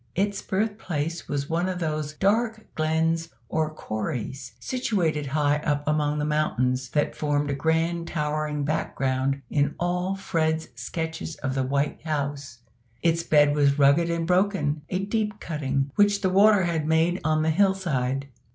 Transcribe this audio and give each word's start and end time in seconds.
Its 0.15 0.41
birthplace 0.41 1.27
was 1.27 1.47
one 1.47 1.69
of 1.69 1.77
those 1.77 2.13
dark 2.13 2.65
glens 2.73 3.29
or 3.49 3.71
"corries" 3.71 4.53
situated 4.59 5.27
high 5.27 5.57
up 5.57 5.87
among 5.87 6.17
those 6.17 6.27
mountains 6.27 6.89
that 6.89 7.15
formed 7.15 7.51
a 7.51 7.53
grand 7.53 8.07
towering 8.07 8.63
background 8.63 9.43
in 9.51 9.75
all 9.79 10.15
Fred's 10.15 10.69
sketches 10.73 11.35
of 11.43 11.53
the 11.53 11.61
White 11.61 12.01
House. 12.01 12.63
Its 13.03 13.21
bed 13.21 13.53
was 13.53 13.77
rugged 13.77 14.09
and 14.09 14.25
broken 14.25 14.81
a 14.89 15.05
deep 15.05 15.39
cutting, 15.39 15.91
which 15.93 16.21
the 16.21 16.31
water 16.31 16.63
had 16.63 16.87
made 16.87 17.21
on 17.23 17.43
the 17.43 17.51
hill 17.51 17.75
side. 17.75 18.27